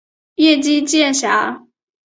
[0.33, 1.63] 叶基渐狭。